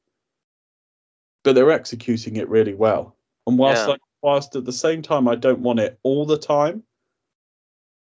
[1.42, 3.16] but they're executing it really well.
[3.46, 3.94] And whilst Yeah.
[3.94, 6.82] I, whilst at the same time I don't want it all the time,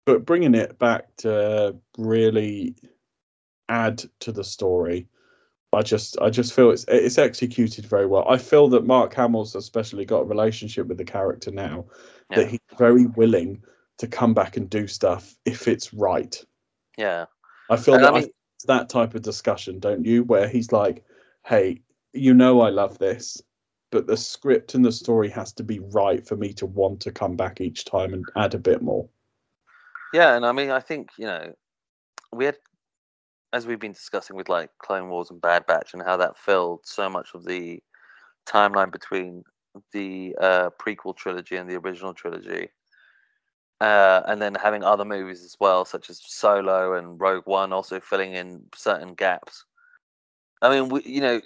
[0.07, 2.74] but bringing it back to really
[3.68, 5.07] add to the story,
[5.79, 8.25] I just I just feel it's it's executed very well.
[8.29, 11.85] I feel that Mark Hamill's especially got a relationship with the character now
[12.31, 12.38] Yeah.
[12.38, 13.62] that he's very willing
[13.99, 16.45] to come back and do stuff if it's right.
[16.97, 17.27] Yeah,
[17.71, 20.25] I feel And I that I mean- it's that type of discussion, don't you?
[20.25, 21.05] Where he's like,
[21.47, 21.81] "Hey,
[22.12, 23.41] you know I love this,
[23.93, 27.12] but the script and the story has to be right for me to want to
[27.12, 29.09] come back each time and add a bit more."
[30.12, 31.55] yeah, and I mean, I think you know,
[32.33, 32.57] we had,
[33.52, 36.80] as we've been discussing with like Clone Wars and Bad Batch, and how that filled
[36.84, 37.82] so much of the
[38.46, 39.44] timeline between
[39.92, 42.68] the uh, prequel trilogy and the original trilogy.
[43.80, 48.00] Uh, and then having other movies as well, such as Solo and Rogue One, also
[48.00, 49.64] filling in certain gaps.
[50.61, 51.40] I mean, we, you know,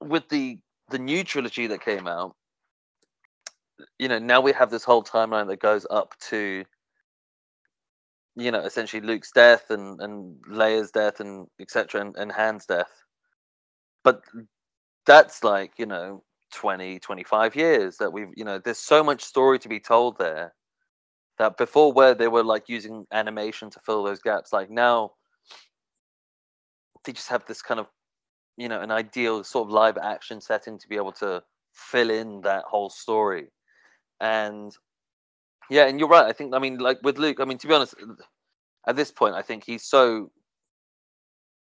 [0.00, 0.58] with the
[0.90, 2.36] the new trilogy that came out,
[3.98, 6.64] you know, now we have this whole timeline that goes up to,
[8.36, 12.00] you know, essentially Luke's death and and Leia's death and etc.
[12.02, 12.90] And, and Han's death.
[14.04, 14.22] But
[15.06, 16.22] that's like you know
[16.52, 20.54] 20 25 years that we've you know there's so much story to be told there
[21.38, 25.10] that before where they were like using animation to fill those gaps like now
[27.04, 27.86] they just have this kind of
[28.56, 32.40] you know an ideal sort of live action setting to be able to fill in
[32.42, 33.48] that whole story
[34.20, 34.72] and
[35.70, 36.26] yeah and you're right.
[36.26, 37.94] I think i mean like with luke i mean to be honest
[38.86, 40.30] at this point i think he's so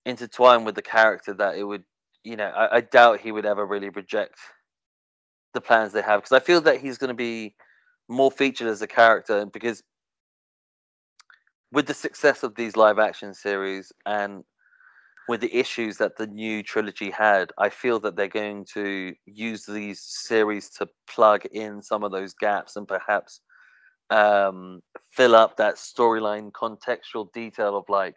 [0.06, 1.84] intertwined with the character that it would
[2.24, 4.38] you know i, I doubt he would ever really reject
[5.54, 7.56] the plans they have because i feel that he's going to be
[8.08, 9.84] more featured as a character because
[11.72, 14.44] with the success of these live action series and
[15.28, 19.64] with the issues that the new trilogy had, I feel that they're going to use
[19.64, 23.42] these series to plug in some of those gaps and perhaps
[24.10, 28.16] um, fill up that storyline contextual detail of like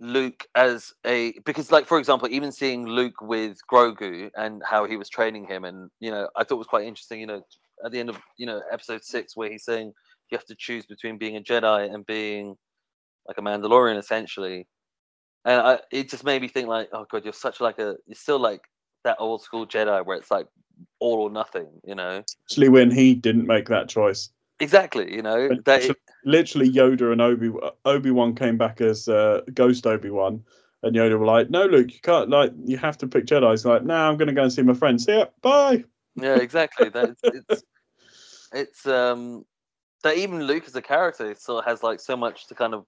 [0.00, 4.96] Luke as a because like for example, even seeing Luke with Grogu and how he
[4.96, 7.20] was training him, and you know, I thought was quite interesting.
[7.20, 7.42] You know,
[7.84, 9.92] at the end of you know episode six, where he's saying
[10.30, 12.56] you have to choose between being a Jedi and being
[13.26, 14.66] like a Mandalorian, essentially
[15.44, 18.14] and I, it just made me think like, oh god, you're such like a, you're
[18.14, 18.62] still like
[19.04, 20.46] that old school Jedi where it's like
[21.00, 22.22] all or nothing, you know.
[22.48, 24.30] Especially when he didn't make that choice.
[24.60, 25.50] Exactly, you know.
[25.66, 27.50] It, literally, Yoda and Obi
[27.84, 30.44] Obi Wan came back as uh, Ghost Obi Wan,
[30.82, 32.30] and Yoda were like, "No, Luke, you can't.
[32.30, 34.52] Like, you have to pick Jedi." He's like, "No, nah, I'm going to go and
[34.52, 35.04] see my friends.
[35.04, 35.84] See ya, bye."
[36.16, 36.88] Yeah, exactly.
[36.90, 37.64] That it's
[38.52, 39.44] it's um
[40.02, 42.84] that even Luke as a character still has like so much to kind of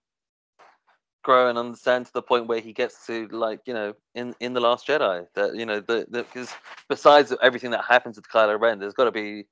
[1.24, 4.52] grow and understand to the point where he gets to like you know in in
[4.52, 6.50] the last jedi that you know the because
[6.88, 9.46] besides everything that happens with kylo ren there's got to be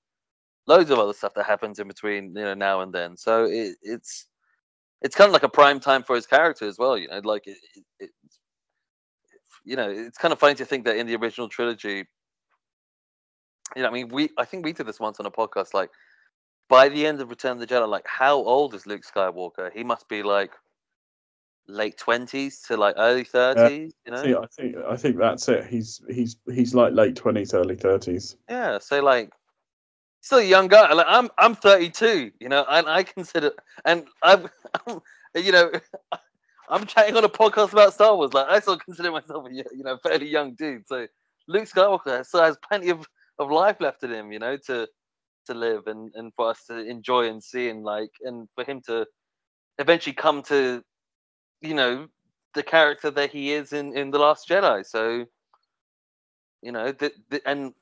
[0.66, 3.76] loads of other stuff that happens in between you know now and then so it,
[3.82, 4.26] it's
[5.00, 7.46] it's kind of like a prime time for his character as well you know like
[7.46, 7.56] it,
[7.98, 8.10] it,
[9.64, 12.04] you know it's kind of funny to think that in the original trilogy
[13.74, 15.90] you know i mean we i think we did this once on a podcast like
[16.68, 19.82] by the end of return of the jedi like how old is luke skywalker he
[19.82, 20.52] must be like
[21.68, 23.94] late twenties to like early thirties.
[24.06, 25.66] you know, I think I think that's it.
[25.66, 28.36] He's he's he's like late twenties, early thirties.
[28.48, 29.30] Yeah, so like
[30.22, 30.92] still a young guy.
[30.92, 32.32] Like I'm I'm 32.
[32.40, 33.52] You know, and I consider
[33.84, 34.48] and I'm,
[34.86, 35.00] I'm
[35.34, 35.70] you know.
[36.68, 38.32] I'm chatting on a podcast about Star Wars.
[38.32, 40.88] Like I still consider myself a you know fairly young dude.
[40.88, 41.06] So
[41.46, 43.06] Luke Skywalker still has plenty of,
[43.38, 44.88] of life left in him, you know, to
[45.46, 48.80] to live and, and for us to enjoy and see and like and for him
[48.86, 49.04] to
[49.78, 50.82] eventually come to
[51.60, 52.06] you know
[52.54, 54.86] the character that he is in in the Last Jedi.
[54.86, 55.26] So
[56.62, 57.74] you know, the, the, and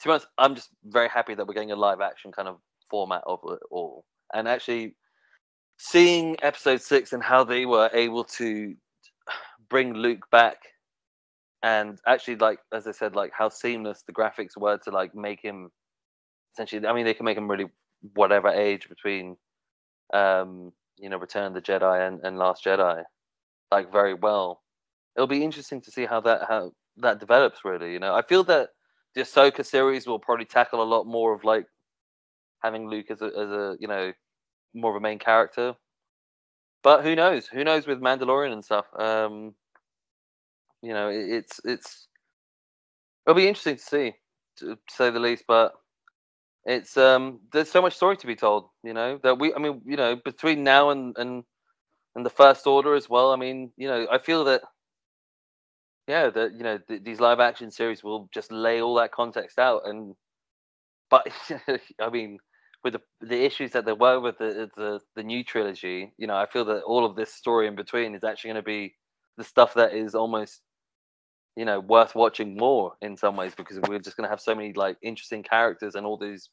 [0.00, 2.56] to be honest, I'm just very happy that we're getting a live action kind of
[2.90, 4.96] format of it all, and actually
[5.78, 8.74] seeing episode six and how they were able to
[9.68, 10.58] bring Luke back
[11.62, 15.40] and actually like as I said, like how seamless the graphics were to like make
[15.42, 15.70] him
[16.54, 17.66] essentially I mean they can make him really
[18.14, 19.36] whatever age between
[20.14, 23.02] um you know Return of the Jedi and, and Last Jedi
[23.70, 24.62] like very well.
[25.16, 27.92] It'll be interesting to see how that how that develops really.
[27.92, 28.70] You know, I feel that
[29.14, 31.66] the Ahsoka series will probably tackle a lot more of like
[32.62, 34.12] having Luke as a as a you know
[34.74, 35.74] more of a main character.
[36.82, 37.46] But who knows?
[37.48, 38.86] Who knows with Mandalorian and stuff?
[38.98, 39.54] Um,
[40.82, 42.08] you know, it, it's it's
[43.26, 44.14] it'll be interesting to see,
[44.58, 45.44] to say the least.
[45.46, 45.72] But
[46.64, 49.80] it's um there's so much story to be told you know that we i mean
[49.86, 51.42] you know between now and and
[52.16, 54.62] and the first order as well i mean you know i feel that
[56.10, 59.58] yeah that you know th- these live action series will just lay all that context
[59.58, 60.14] out and
[61.08, 61.26] but
[62.00, 62.38] i mean
[62.82, 66.36] with the the issues that there were with the, the the new trilogy you know
[66.36, 68.92] i feel that all of this story in between is actually going to be
[69.38, 70.60] the stuff that is almost
[71.56, 74.54] you know worth watching more in some ways because we're just going to have so
[74.54, 76.50] many like interesting characters and all these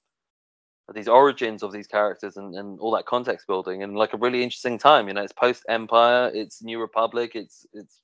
[0.93, 4.43] these origins of these characters and, and all that context building and like a really
[4.43, 8.01] interesting time you know it's post empire it's new republic it's it's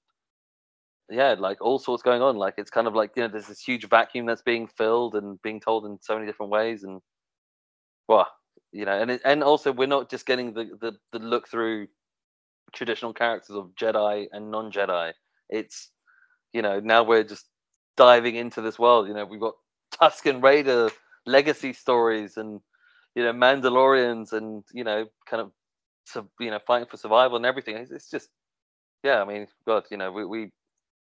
[1.09, 3.59] yeah like all sorts going on like it's kind of like you know there's this
[3.61, 7.01] huge vacuum that's being filled and being told in so many different ways and
[8.07, 8.27] well
[8.71, 11.87] you know and it, and also we're not just getting the, the the look through
[12.73, 15.11] traditional characters of jedi and non-jedi
[15.49, 15.91] it's
[16.53, 17.47] you know, now we're just
[17.97, 19.07] diving into this world.
[19.07, 19.55] You know, we've got
[19.99, 20.89] Tusken Raider
[21.25, 22.59] legacy stories and
[23.15, 25.51] you know Mandalorians and you know kind of
[26.39, 27.75] you know fighting for survival and everything.
[27.77, 28.29] It's, it's just
[29.03, 29.21] yeah.
[29.21, 30.51] I mean, God, you know, we, we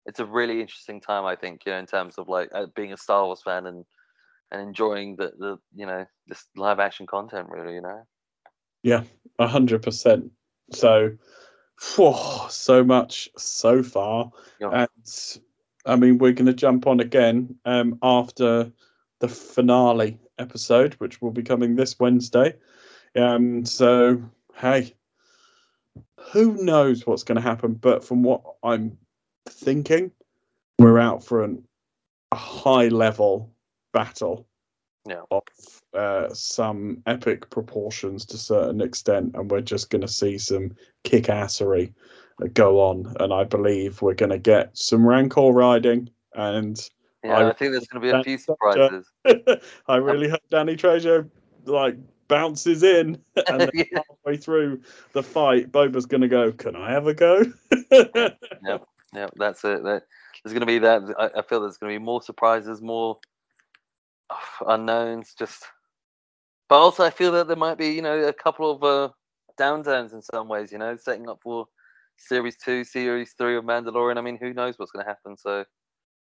[0.06, 1.26] it's a really interesting time.
[1.26, 3.86] I think you know in terms of like uh, being a Star Wars fan and
[4.52, 7.50] and enjoying the the you know this live action content.
[7.50, 8.04] Really, you know.
[8.84, 9.04] Yeah,
[9.40, 10.32] a hundred percent.
[10.72, 11.12] So,
[11.96, 12.16] whew,
[12.50, 14.86] so much so far, Yeah.
[14.86, 15.40] and
[15.86, 18.72] I mean we're going to jump on again um, after
[19.20, 22.56] the finale episode, which will be coming this Wednesday.
[23.16, 24.22] Um, so
[24.56, 24.96] hey,
[26.32, 27.74] who knows what's going to happen?
[27.74, 28.98] But from what I'm
[29.50, 30.12] thinking,
[30.80, 31.64] we're out for an,
[32.32, 33.52] a high level
[33.94, 34.48] battle
[35.08, 35.24] Yeah.
[35.32, 35.44] of
[35.94, 40.72] uh, some epic proportions to a certain extent, and we're just going to see some
[41.04, 41.94] kick assery
[42.54, 43.14] go on.
[43.20, 46.80] And I believe we're going to get some Rancor riding, and
[47.24, 49.06] Yeah, I I, think there's going to be a few surprises.
[49.88, 51.30] I really hope Danny Trejo
[51.66, 53.84] like bounces in, and Yeah.
[54.10, 54.82] halfway through
[55.14, 56.52] the fight, Boba's going to go.
[56.52, 57.44] Can I have a go?
[58.64, 58.78] Yeah,
[59.14, 59.84] that's it.
[59.84, 60.04] That,
[60.44, 61.02] there's going to be that.
[61.18, 63.20] I, I feel there's going to be more surprises, more
[64.30, 65.34] uh, unknowns.
[65.38, 65.64] Just,
[66.70, 69.14] but also I feel that there might be, you know, a couple of uh,
[69.60, 70.72] downturns in some ways.
[70.72, 71.66] You know, setting up for
[72.18, 74.18] series two, series three of Mandalorian.
[74.18, 75.38] I mean, who knows what's going to happen?
[75.38, 75.66] So,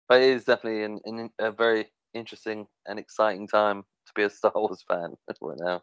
[0.09, 4.31] but it is definitely an, an, a very interesting and exciting time to be a
[4.31, 5.83] Star Wars fan right now.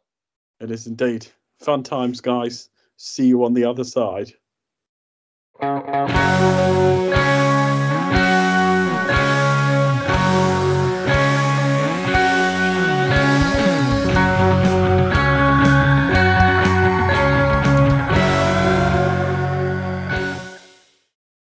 [0.60, 1.28] it is indeed
[1.60, 2.70] fun times, guys.
[2.98, 4.34] See you on the other side.
[5.62, 7.49] Thank you.